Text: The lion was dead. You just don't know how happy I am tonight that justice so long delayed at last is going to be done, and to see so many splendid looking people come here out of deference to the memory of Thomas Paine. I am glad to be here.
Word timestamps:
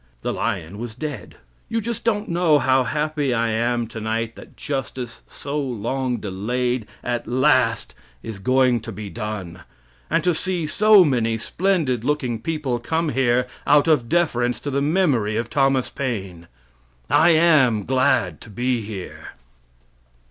The 0.23 0.33
lion 0.33 0.79
was 0.79 0.95
dead. 0.95 1.35
You 1.69 1.79
just 1.79 2.03
don't 2.03 2.27
know 2.27 2.57
how 2.57 2.83
happy 2.85 3.35
I 3.35 3.49
am 3.49 3.85
tonight 3.85 4.35
that 4.35 4.57
justice 4.57 5.21
so 5.27 5.59
long 5.59 6.17
delayed 6.17 6.87
at 7.03 7.27
last 7.27 7.93
is 8.23 8.39
going 8.39 8.79
to 8.79 8.91
be 8.91 9.11
done, 9.11 9.59
and 10.09 10.23
to 10.23 10.33
see 10.33 10.65
so 10.65 11.05
many 11.05 11.37
splendid 11.37 12.03
looking 12.03 12.39
people 12.41 12.79
come 12.79 13.09
here 13.09 13.45
out 13.67 13.87
of 13.87 14.09
deference 14.09 14.59
to 14.61 14.71
the 14.71 14.81
memory 14.81 15.37
of 15.37 15.51
Thomas 15.51 15.91
Paine. 15.91 16.47
I 17.07 17.29
am 17.33 17.85
glad 17.85 18.41
to 18.41 18.49
be 18.49 18.81
here. 18.83 19.33